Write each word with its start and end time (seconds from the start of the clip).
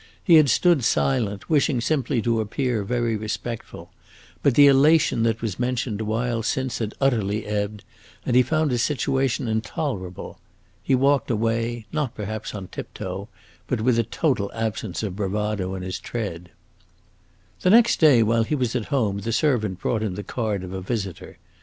He 0.23 0.37
had 0.37 0.49
stood 0.49 0.83
silent, 0.83 1.47
wishing 1.47 1.79
simply 1.79 2.23
to 2.23 2.39
appear 2.41 2.83
very 2.83 3.15
respectful; 3.15 3.91
but 4.41 4.55
the 4.55 4.65
elation 4.65 5.21
that 5.21 5.43
was 5.43 5.59
mentioned 5.59 6.01
a 6.01 6.05
while 6.05 6.41
since 6.41 6.79
had 6.79 6.95
utterly 6.99 7.45
ebbed, 7.45 7.83
and 8.25 8.35
he 8.35 8.41
found 8.41 8.71
his 8.71 8.81
situation 8.81 9.47
intolerable. 9.47 10.39
He 10.81 10.95
walked 10.95 11.29
away 11.29 11.85
not, 11.91 12.15
perhaps, 12.15 12.55
on 12.55 12.69
tiptoe, 12.69 13.29
but 13.67 13.81
with 13.81 13.99
a 13.99 14.03
total 14.03 14.49
absence 14.55 15.03
of 15.03 15.15
bravado 15.15 15.75
in 15.75 15.83
his 15.83 15.99
tread. 15.99 16.49
The 17.61 17.69
next 17.69 17.99
day, 17.99 18.23
while 18.23 18.41
he 18.43 18.55
was 18.55 18.75
at 18.75 18.85
home, 18.85 19.19
the 19.19 19.31
servant 19.31 19.79
brought 19.79 20.01
him 20.01 20.15
the 20.15 20.23
card 20.23 20.63
of 20.63 20.73
a 20.73 20.81
visitor. 20.81 21.37